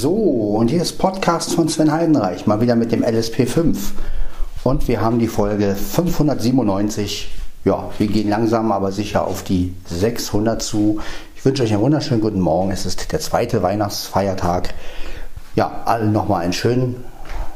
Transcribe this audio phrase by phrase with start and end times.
[0.00, 3.76] So, und hier ist Podcast von Sven Heidenreich, mal wieder mit dem LSP5.
[4.64, 7.30] Und wir haben die Folge 597.
[7.66, 11.00] Ja, wir gehen langsam, aber sicher auf die 600 zu.
[11.36, 12.70] Ich wünsche euch einen wunderschönen guten Morgen.
[12.70, 14.72] Es ist der zweite Weihnachtsfeiertag.
[15.54, 17.04] Ja, allen nochmal einen schönen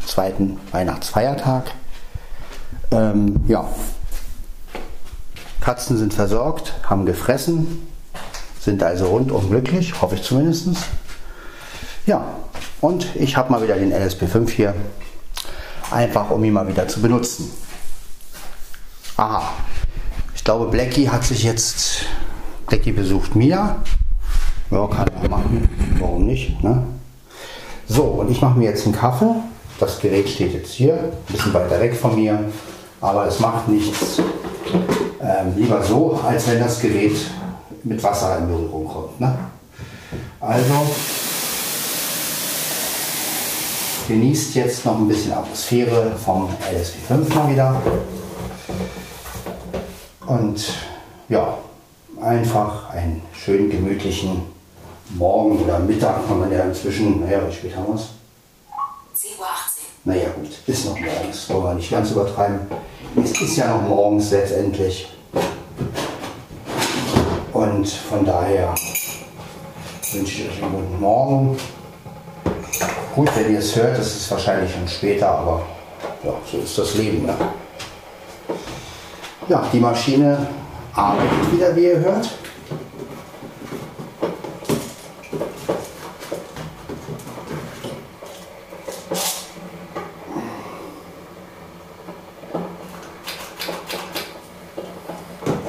[0.04, 1.70] zweiten Weihnachtsfeiertag.
[2.90, 3.66] Ähm, ja,
[5.62, 7.86] Katzen sind versorgt, haben gefressen,
[8.60, 10.68] sind also rundum glücklich, hoffe ich zumindest.
[12.06, 12.22] Ja,
[12.82, 14.74] und ich habe mal wieder den LSP5 hier,
[15.90, 17.50] einfach um ihn mal wieder zu benutzen.
[19.16, 19.42] Aha,
[20.34, 22.04] ich glaube Blackie hat sich jetzt,
[22.66, 23.76] Blackie besucht Mia.
[24.70, 26.82] Ja, kann er machen, warum nicht, ne?
[27.88, 29.36] So, und ich mache mir jetzt einen Kaffee.
[29.80, 32.38] Das Gerät steht jetzt hier, ein bisschen weiter weg von mir,
[33.00, 34.20] aber es macht nichts.
[35.22, 37.16] Ähm, lieber so, als wenn das Gerät
[37.82, 39.20] mit Wasser in Berührung kommt.
[39.20, 39.34] Ne?
[40.40, 40.86] Also
[44.06, 47.82] genießt jetzt noch ein bisschen Atmosphäre vom LSP5 mal wieder.
[50.26, 50.74] Und
[51.28, 51.58] ja,
[52.20, 54.42] einfach einen schönen gemütlichen
[55.10, 58.02] Morgen oder Mittag kann man ja inzwischen, naja, wie spät haben wir es?
[59.16, 59.46] 10.18 Uhr.
[60.04, 62.60] Naja gut, ist noch morgens, wollen wir nicht ganz übertreiben.
[63.22, 65.08] Es ist ja noch morgens letztendlich.
[67.52, 68.74] Und von daher
[70.12, 71.56] wünsche ich euch einen guten Morgen.
[73.14, 75.62] Gut, wenn ihr es hört, ist es wahrscheinlich schon später, aber
[76.24, 77.24] ja, so ist das Leben.
[77.24, 77.34] Ne?
[79.48, 80.48] Ja, die Maschine
[80.94, 82.28] arbeitet wieder, wie ihr hört.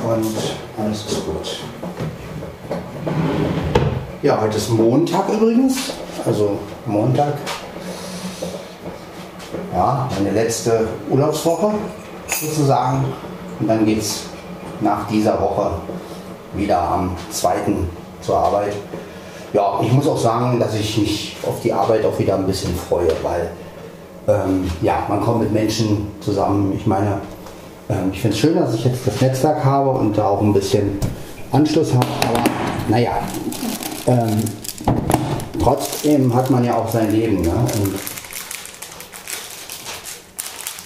[0.03, 0.37] Und
[0.79, 1.59] alles ist gut.
[4.23, 5.91] Ja, heute ist Montag übrigens
[6.25, 7.33] also Montag.
[9.73, 11.71] Ja, meine letzte Urlaubswoche
[12.27, 13.05] sozusagen.
[13.59, 14.23] Und dann geht es
[14.81, 15.71] nach dieser Woche
[16.53, 17.53] wieder am 2.
[18.21, 18.73] zur Arbeit.
[19.53, 22.75] Ja, ich muss auch sagen, dass ich mich auf die Arbeit auch wieder ein bisschen
[22.75, 23.51] freue, weil
[24.27, 26.73] ähm, ja, man kommt mit Menschen zusammen.
[26.75, 27.21] Ich meine,
[27.89, 30.53] ähm, ich finde es schön, dass ich jetzt das Netzwerk habe und da auch ein
[30.53, 30.99] bisschen
[31.51, 32.43] Anschluss habe, aber
[32.89, 33.11] naja,
[34.07, 34.43] ähm,
[35.65, 37.41] trotzdem hat man ja auch sein Leben.
[37.41, 37.67] Ne?
[37.81, 37.95] Und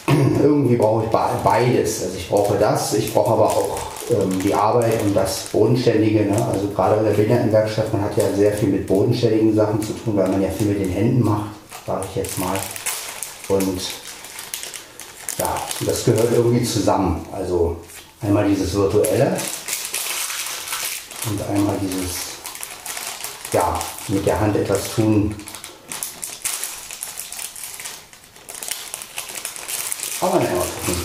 [0.41, 2.03] irgendwie brauche ich beides.
[2.03, 3.77] Also ich brauche das, ich brauche aber auch
[4.09, 6.21] ähm, die Arbeit und das Bodenständige.
[6.25, 6.47] Ne?
[6.51, 10.15] Also gerade in der Behindertenwerkstatt, man hat ja sehr viel mit bodenständigen Sachen zu tun,
[10.15, 11.49] weil man ja viel mit den Händen macht,
[11.85, 12.57] sage ich jetzt mal.
[13.49, 13.81] Und
[15.37, 17.25] ja, das gehört irgendwie zusammen.
[17.33, 17.75] Also
[18.21, 19.35] einmal dieses Virtuelle
[21.29, 22.28] und einmal dieses
[23.53, 25.35] ja, mit der Hand etwas tun.
[30.21, 31.01] Aber naja, mal gucken,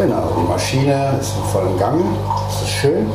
[0.00, 2.00] Genau, die Maschine ist in vollem Gang.
[2.46, 3.10] Das ist schön.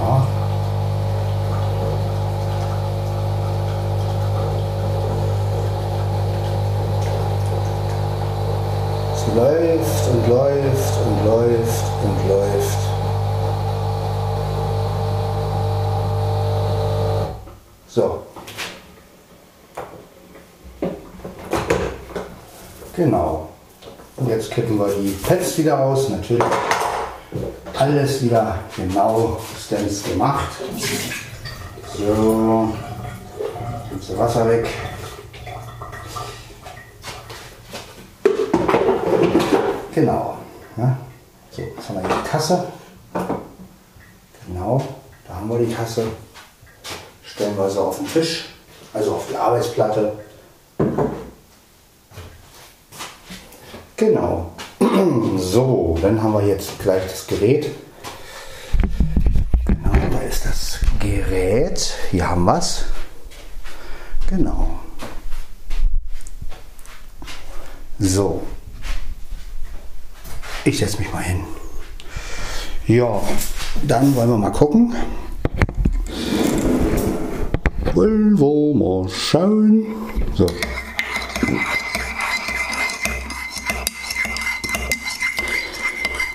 [0.00, 0.26] Ja.
[9.36, 12.89] Läuft und läuft und läuft und läuft.
[23.00, 23.48] Genau.
[24.18, 26.10] Und jetzt kippen wir die Pads wieder aus.
[26.10, 26.44] Natürlich
[27.78, 30.50] alles wieder genau Stance gemacht.
[31.96, 32.68] So,
[33.96, 34.68] das Wasser weg.
[39.94, 40.36] Genau.
[40.76, 40.98] Ja.
[41.52, 42.66] So, jetzt haben wir die Tasse.
[44.46, 44.82] Genau,
[45.26, 46.04] da haben wir die Tasse.
[47.24, 48.50] Stellen wir sie auf den Tisch,
[48.92, 50.12] also auf die Arbeitsplatte.
[54.00, 54.52] Genau.
[55.36, 57.70] So, dann haben wir jetzt gleich das Gerät.
[59.66, 61.94] Genau, da ist das Gerät.
[62.10, 62.84] Hier haben wir es.
[64.28, 64.80] Genau.
[67.98, 68.42] So.
[70.64, 71.44] Ich setze mich mal hin.
[72.86, 73.20] Ja,
[73.82, 74.94] dann wollen wir mal gucken.
[77.94, 79.86] Wollen wir mal schauen.
[80.34, 80.46] So.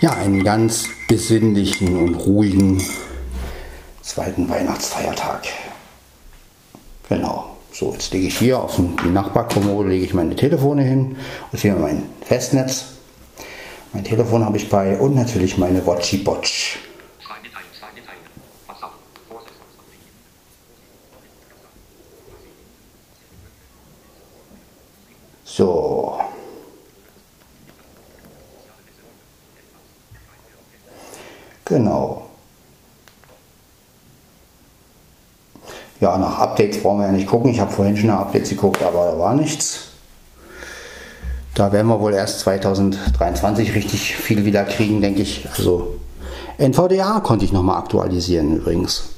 [0.05, 2.79] Ja, einen ganz besinnlichen und ruhigen
[4.03, 5.47] zweiten Weihnachtsfeiertag.
[7.09, 7.57] Genau.
[7.71, 11.15] So, jetzt lege ich hier auf die Nachbarkommode lege ich meine Telefone hin
[11.51, 12.85] und hier mein Festnetz.
[13.93, 16.77] Mein Telefon habe ich bei und natürlich meine Watchy Botch.
[25.45, 25.94] So.
[31.75, 32.21] Genau.
[35.99, 37.51] Ja, nach Updates brauchen wir ja nicht gucken.
[37.51, 39.89] Ich habe vorhin schon nach Updates geguckt, aber da war nichts.
[41.53, 45.49] Da werden wir wohl erst 2023 richtig viel wieder kriegen, denke ich.
[45.49, 45.97] Also
[46.57, 49.09] NVDA konnte ich nochmal aktualisieren übrigens.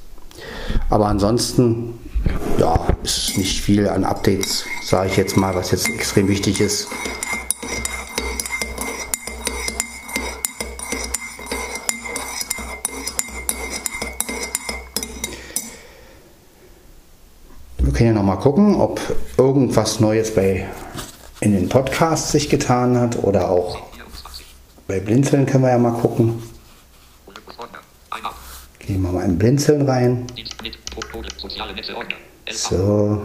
[0.89, 1.99] Aber ansonsten,
[2.57, 6.87] ja, ist nicht viel an Updates, sage ich jetzt mal, was jetzt extrem wichtig ist.
[17.97, 19.01] Können ja nochmal gucken, ob
[19.37, 20.67] irgendwas Neues bei
[21.39, 23.81] in den Podcasts sich getan hat oder auch
[24.87, 26.43] bei Blinzeln können wir ja mal gucken.
[28.79, 30.27] Gehen wir mal in Blinzeln rein.
[32.51, 33.21] So.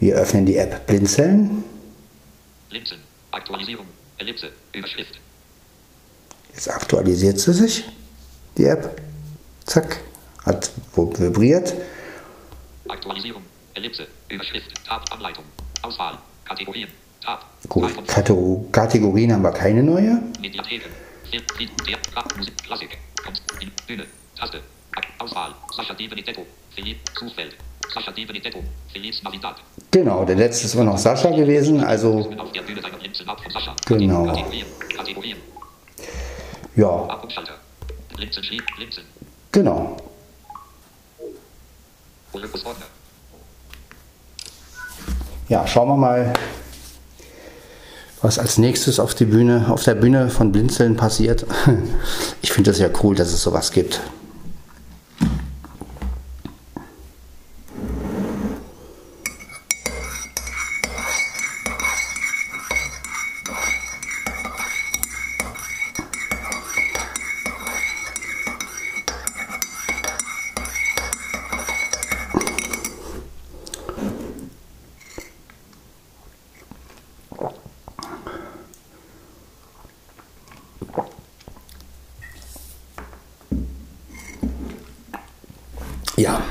[0.00, 1.64] Wir öffnen die App Blinzeln.
[6.52, 7.84] Jetzt aktualisiert sie sich,
[8.58, 9.00] die App.
[9.64, 10.00] Zack.
[10.44, 10.70] Hat
[11.18, 11.74] vibriert.
[12.88, 13.42] Aktualisierung.
[13.74, 14.06] Ellipse.
[14.28, 14.70] Überschrift.
[14.86, 15.02] Tab.
[15.12, 15.44] Anleitung.
[15.82, 16.18] Auswahl.
[16.44, 16.88] Kategorien.
[17.24, 17.44] Tab.
[17.68, 17.90] Gut.
[18.06, 20.22] Kategor- Kategorien haben wir keine neue.
[20.40, 20.90] Mediatheken.
[21.30, 21.42] Film.
[21.58, 21.70] Lied.
[21.88, 21.96] Der.
[22.16, 22.36] Rap.
[22.36, 22.56] Musik.
[22.62, 22.98] Klassik.
[23.24, 23.42] Kunst.
[23.86, 24.04] Bühne.
[24.38, 24.60] Taste.
[25.18, 25.54] Auswahl.
[25.74, 26.42] Sascha Di Benedetto.
[26.74, 26.98] Philipp.
[27.18, 27.56] Suchfeld.
[27.92, 28.62] Sascha Di Benedetto.
[28.92, 29.56] Philips Navidad.
[29.90, 31.82] Genau, der letzte ist immer noch Sascha gewesen.
[31.82, 32.80] Also, Auf der Bühne
[45.48, 46.32] Ja, schauen wir mal,
[48.22, 51.46] was als nächstes auf, die Bühne, auf der Bühne von Blinzeln passiert.
[52.42, 54.00] Ich finde das ja cool, dass es sowas gibt.
[86.16, 86.42] Ja.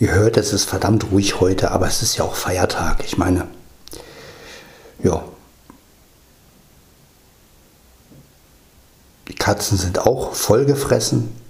[0.00, 3.04] Ihr hört, es ist verdammt ruhig heute, aber es ist ja auch Feiertag.
[3.04, 3.46] Ich meine,
[5.02, 5.24] ja.
[9.28, 11.43] Die Katzen sind auch vollgefressen.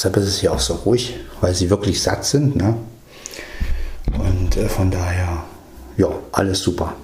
[0.00, 2.56] Deshalb ist es hier auch so ruhig, weil sie wirklich satt sind.
[2.56, 2.74] Ne?
[4.14, 5.44] Und äh, von daher,
[5.98, 6.94] ja, alles super.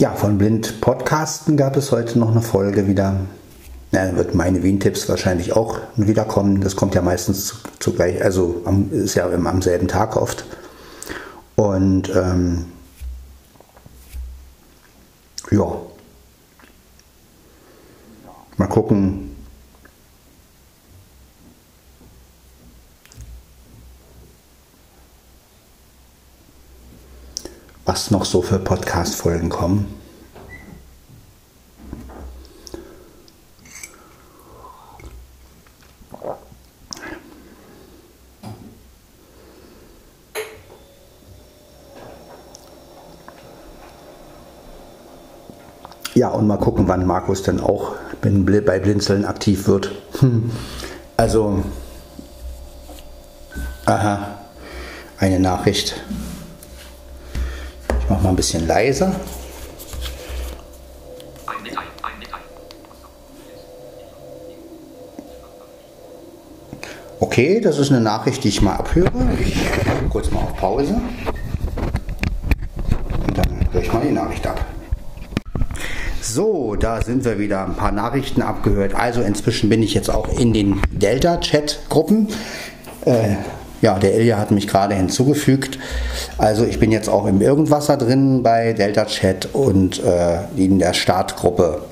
[0.00, 3.20] Ja, von Blind Podcasten gab es heute noch eine Folge wieder.
[3.90, 6.60] Ja, wird meine Wien-Tipps wahrscheinlich auch wiederkommen.
[6.60, 10.44] Das kommt ja meistens zugleich, also am, ist ja am selben Tag oft.
[11.56, 12.66] Und ähm,
[15.50, 15.72] ja.
[18.58, 19.34] Mal gucken.
[27.86, 29.99] Was noch so für Podcast-Folgen kommen.
[46.20, 49.90] Ja, und mal gucken, wann Markus dann auch bei Blinzeln aktiv wird.
[50.18, 50.50] Hm.
[51.16, 51.64] Also,
[53.86, 54.36] aha,
[55.16, 55.98] eine Nachricht.
[58.02, 59.14] Ich mache mal ein bisschen leiser.
[67.18, 69.10] Okay, das ist eine Nachricht, die ich mal abhöre.
[69.42, 69.56] Ich
[70.10, 71.00] kurz mal auf Pause.
[73.26, 74.62] Und dann höre ich mal die Nachricht ab.
[76.22, 77.64] So, da sind wir wieder.
[77.64, 78.94] Ein paar Nachrichten abgehört.
[78.94, 82.28] Also inzwischen bin ich jetzt auch in den Delta-Chat-Gruppen.
[83.06, 83.36] Äh,
[83.80, 85.78] ja, der Ilja hat mich gerade hinzugefügt.
[86.36, 90.92] Also ich bin jetzt auch im Irgendwasser drin bei Delta Chat und äh, in der
[90.92, 91.82] Startgruppe.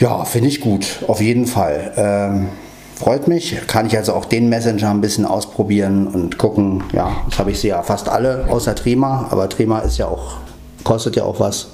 [0.00, 1.92] Ja, finde ich gut, auf jeden Fall.
[1.96, 2.48] Ähm,
[2.96, 3.56] freut mich.
[3.68, 6.82] Kann ich also auch den Messenger ein bisschen ausprobieren und gucken.
[6.92, 9.28] Ja, jetzt habe ich sie ja fast alle, außer Trima.
[9.30, 10.38] Aber Trima ist ja auch,
[10.82, 11.68] kostet ja auch was.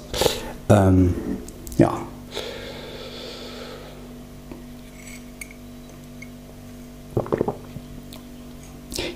[0.71, 1.13] Ähm,
[1.77, 1.91] ja.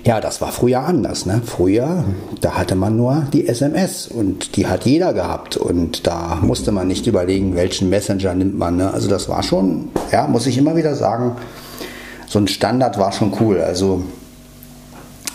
[0.04, 1.26] Ja, das war früher anders.
[1.26, 1.42] Ne?
[1.44, 2.04] Früher,
[2.40, 6.86] da hatte man nur die SMS und die hat jeder gehabt und da musste man
[6.86, 8.76] nicht überlegen, welchen Messenger nimmt man.
[8.76, 8.92] Ne?
[8.92, 11.32] Also das war schon, ja, muss ich immer wieder sagen,
[12.28, 13.60] so ein Standard war schon cool.
[13.60, 14.04] Also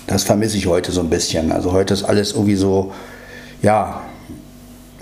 [0.07, 1.51] das vermisse ich heute so ein bisschen.
[1.51, 2.93] Also heute ist alles irgendwie so,
[3.61, 4.01] ja,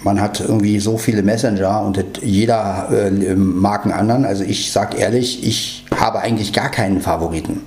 [0.03, 4.25] man hat irgendwie so viele Messenger und jeder äh, mag einen anderen.
[4.25, 7.61] Also ich sage ehrlich, ich habe eigentlich gar keinen Favoriten.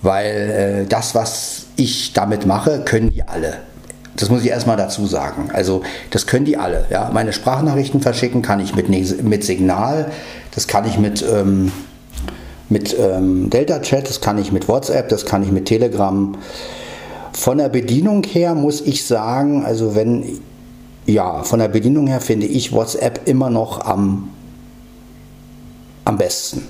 [0.00, 3.58] Weil äh, das, was ich damit mache, können die alle.
[4.16, 5.50] Das muss ich erstmal dazu sagen.
[5.52, 6.86] Also das können die alle.
[6.90, 7.10] Ja?
[7.12, 10.10] Meine Sprachnachrichten verschicken kann ich mit, mit Signal,
[10.54, 11.72] das kann ich mit, ähm,
[12.68, 16.36] mit ähm, Delta Chat, das kann ich mit WhatsApp, das kann ich mit Telegram.
[17.32, 20.40] Von der Bedienung her muss ich sagen, also wenn
[21.06, 24.30] ja, von der Bedienung her finde ich WhatsApp immer noch am,
[26.04, 26.66] am besten.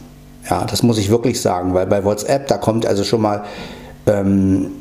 [0.49, 3.45] Ja, das muss ich wirklich sagen, weil bei WhatsApp, da kommt also schon mal
[4.07, 4.73] ähm,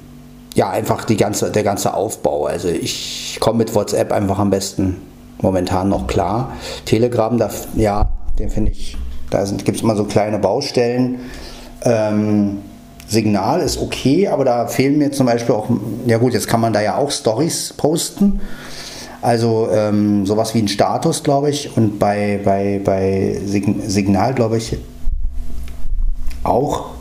[0.56, 2.46] ja einfach die ganze, der ganze Aufbau.
[2.46, 4.98] Also ich komme mit WhatsApp einfach am besten
[5.42, 6.54] momentan noch klar.
[6.86, 8.08] Telegram, da, ja,
[8.40, 8.98] den finde ich,
[9.30, 11.20] da gibt es immer so kleine Baustellen.
[11.84, 12.60] Ähm,
[13.08, 15.68] Signal ist okay, aber da fehlen mir zum Beispiel auch,
[16.06, 18.40] ja gut, jetzt kann man da ja auch Stories posten.
[19.22, 24.78] Also ähm, sowas wie ein Status, glaube ich, und bei, bei, bei Signal, glaube ich,
[26.44, 26.92] auch.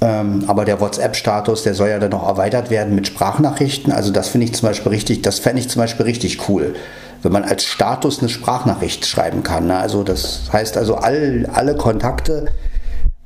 [0.00, 3.92] Ähm, aber der WhatsApp-Status, der soll ja dann noch erweitert werden mit Sprachnachrichten.
[3.92, 6.76] Also das finde ich zum Beispiel richtig, das fände ich zum Beispiel richtig cool,
[7.22, 9.66] wenn man als Status eine Sprachnachricht schreiben kann.
[9.66, 9.76] Ne?
[9.76, 12.46] Also das heißt also all, alle Kontakte,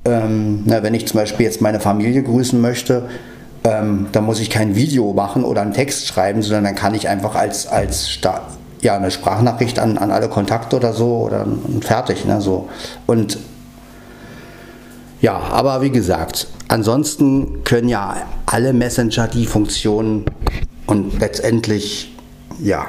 [0.07, 3.09] ähm, na, wenn ich zum Beispiel jetzt meine Familie grüßen möchte,
[3.65, 7.09] ähm, da muss ich kein Video machen oder einen Text schreiben, sondern dann kann ich
[7.09, 8.43] einfach als, als Sta
[8.83, 11.47] ja, eine Sprachnachricht an, an alle Kontakte oder so oder
[11.83, 12.25] fertig.
[12.25, 12.69] Ne, so.
[13.07, 13.39] Und
[15.21, 20.25] ja, aber wie gesagt, ansonsten können ja alle Messenger die Funktion
[20.87, 22.17] und letztendlich,
[22.59, 22.87] ja,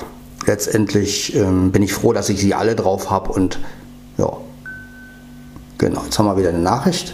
[0.48, 3.60] letztendlich ähm, bin ich froh, dass ich sie alle drauf habe und
[4.18, 4.32] ja,
[5.78, 7.14] genau, jetzt haben wir wieder eine Nachricht.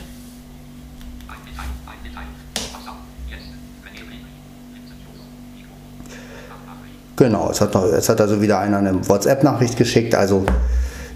[7.18, 10.14] Genau, es hat, noch, es hat also wieder einer eine WhatsApp-Nachricht geschickt.
[10.14, 10.46] Also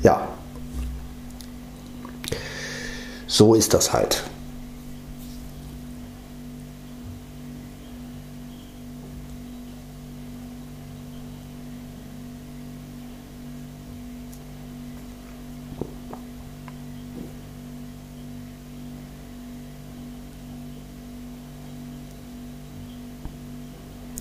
[0.02, 0.28] ja,
[3.28, 4.24] so ist das halt.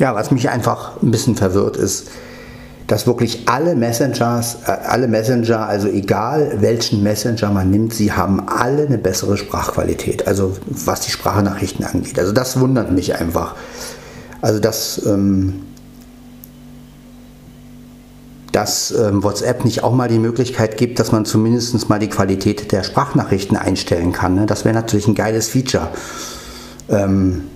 [0.00, 2.09] Ja, was mich einfach ein bisschen verwirrt ist,
[2.87, 8.49] dass wirklich alle Messengers, äh, alle Messenger, also egal welchen Messenger man nimmt, sie haben
[8.49, 12.19] alle eine bessere Sprachqualität, also was die Sprachnachrichten angeht.
[12.19, 13.57] Also das wundert mich einfach.
[14.40, 15.66] Also dass, ähm,
[18.52, 22.73] dass ähm, WhatsApp nicht auch mal die Möglichkeit gibt, dass man zumindest mal die Qualität
[22.73, 24.35] der Sprachnachrichten einstellen kann.
[24.35, 24.47] Ne?
[24.47, 25.88] Das wäre natürlich ein geiles Feature.
[26.88, 27.50] Ähm,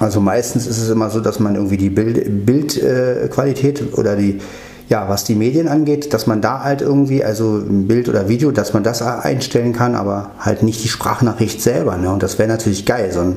[0.00, 4.40] Also meistens ist es immer so, dass man irgendwie die Bildqualität Bild, äh, oder die,
[4.88, 8.72] ja, was die Medien angeht, dass man da halt irgendwie, also Bild oder Video, dass
[8.74, 11.96] man das einstellen kann, aber halt nicht die Sprachnachricht selber.
[11.96, 12.10] Ne?
[12.10, 13.36] Und das wäre natürlich geil, so ein,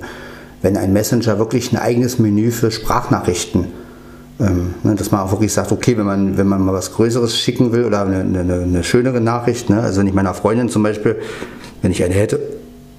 [0.61, 3.81] wenn ein Messenger wirklich ein eigenes Menü für Sprachnachrichten
[4.41, 7.37] ähm, ne, dass man auch wirklich sagt, okay, wenn man, wenn man mal was Größeres
[7.37, 10.83] schicken will oder eine, eine, eine schönere Nachricht, ne, also wenn ich meiner Freundin zum
[10.83, 11.17] Beispiel,
[11.81, 12.39] wenn ich eine hätte,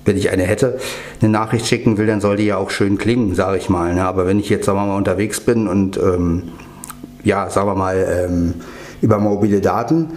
[0.05, 0.79] wenn ich eine hätte,
[1.21, 3.95] eine Nachricht schicken will, dann soll die ja auch schön klingen, sage ich mal.
[3.95, 4.05] Ne?
[4.05, 6.45] Aber wenn ich jetzt, sagen wir mal, unterwegs bin und ähm,
[7.25, 8.55] ja, sagen wir mal, ähm,
[9.01, 10.09] über mobile Daten,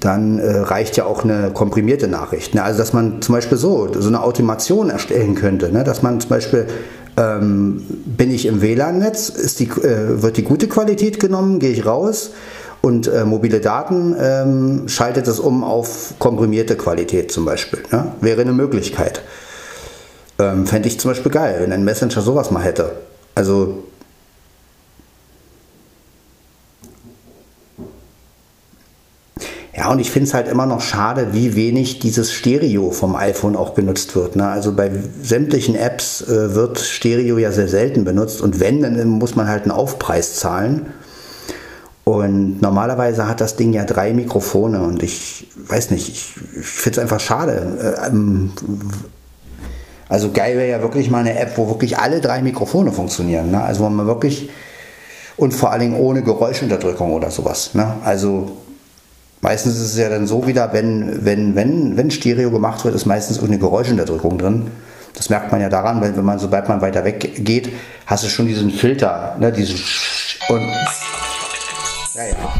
[0.00, 2.54] dann äh, reicht ja auch eine komprimierte Nachricht.
[2.54, 2.62] Ne?
[2.62, 5.84] Also dass man zum Beispiel so, so eine Automation erstellen könnte, ne?
[5.84, 6.66] dass man zum Beispiel
[7.16, 12.30] ähm, bin ich im WLAN-Netz, äh, wird die gute Qualität genommen, gehe ich raus
[12.82, 17.82] und äh, mobile Daten ähm, schaltet es um auf komprimierte Qualität zum Beispiel.
[17.90, 18.12] Ne?
[18.20, 19.22] Wäre eine Möglichkeit.
[20.38, 22.92] Ähm, Fände ich zum Beispiel geil, wenn ein Messenger sowas mal hätte.
[23.34, 23.84] Also
[29.74, 33.56] Ja, und ich finde es halt immer noch schade, wie wenig dieses Stereo vom iPhone
[33.56, 34.36] auch benutzt wird.
[34.36, 34.46] Ne?
[34.46, 34.90] Also bei
[35.22, 39.62] sämtlichen Apps äh, wird Stereo ja sehr selten benutzt und wenn, dann muss man halt
[39.62, 40.92] einen Aufpreis zahlen.
[42.12, 46.90] Und normalerweise hat das Ding ja drei Mikrofone und ich weiß nicht, ich, ich finde
[46.90, 47.96] es einfach schade.
[48.02, 48.52] Äh, ähm,
[50.10, 53.50] also geil wäre ja wirklich mal eine App, wo wirklich alle drei Mikrofone funktionieren.
[53.50, 53.62] Ne?
[53.62, 54.50] Also wo man wirklich
[55.38, 57.70] und vor allen Dingen ohne Geräuschunterdrückung oder sowas.
[57.72, 57.94] Ne?
[58.04, 58.58] Also
[59.40, 63.06] Meistens ist es ja dann so wieder, wenn, wenn, wenn, wenn Stereo gemacht wird, ist
[63.06, 64.70] meistens irgendeine Geräuschunterdrückung drin.
[65.14, 67.70] Das merkt man ja daran, weil wenn man, sobald man weiter weg geht,
[68.06, 69.80] hast du schon diesen Filter, ne, diesen
[70.48, 70.62] und
[72.14, 72.52] ja, ja.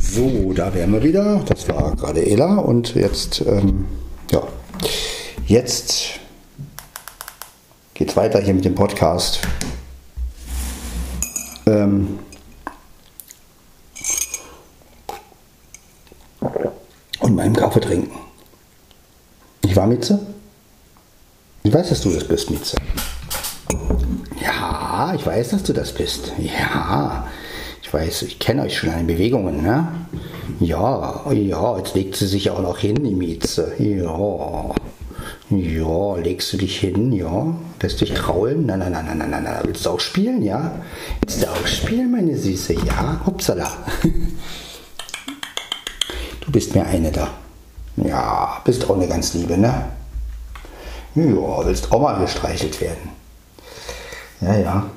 [0.00, 1.44] So, da wären wir wieder.
[1.46, 3.86] Das war gerade Ela und jetzt, ähm,
[4.30, 4.42] ja,
[5.46, 6.18] jetzt
[7.94, 9.40] geht's weiter hier mit dem Podcast.
[11.66, 12.18] Ähm,
[17.20, 18.10] und meinem Kaffee trinken.
[19.64, 20.26] Ich war Mitze?
[21.62, 22.76] Ich weiß, dass du das bist, Mitze.
[25.14, 26.32] Ich weiß, dass du das bist.
[26.38, 27.24] Ja,
[27.80, 29.86] ich weiß, ich kenne euch schon an den Bewegungen, ne?
[30.58, 33.74] Ja, ja, jetzt legt sie sich auch noch hin, die Mieze.
[33.78, 34.74] Ja.
[35.50, 37.54] Ja, legst du dich hin, ja?
[37.80, 38.66] Lässt dich kraulen?
[38.66, 39.60] Nein, nein, nein, nein, nein, nein.
[39.62, 40.72] Willst du auch spielen, ja?
[41.20, 42.74] Willst du auch spielen, meine Süße?
[42.74, 43.70] Ja, hupsala.
[46.40, 47.28] Du bist mir eine da.
[47.96, 49.84] Ja, bist auch eine ganz liebe, ne?
[51.14, 53.10] Ja, willst auch mal gestreichelt werden.
[54.40, 54.90] Ja, ja.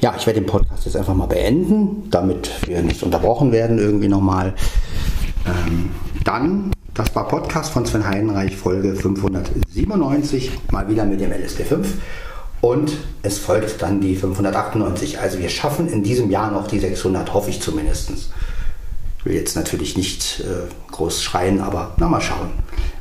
[0.00, 4.08] Ja, ich werde den Podcast jetzt einfach mal beenden, damit wir nicht unterbrochen werden irgendwie
[4.08, 4.54] nochmal.
[5.46, 5.90] Ähm,
[6.24, 11.86] dann, das war Podcast von Sven Heidenreich, Folge 597, mal wieder mit dem LSD5.
[12.60, 12.92] Und
[13.22, 15.20] es folgt dann die 598.
[15.20, 18.10] Also wir schaffen in diesem Jahr noch die 600, hoffe ich zumindest.
[18.10, 22.50] Ich will jetzt natürlich nicht äh, groß schreien, aber na mal schauen.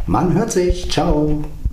[0.06, 0.90] Man hört sich.
[0.92, 1.44] Ciao.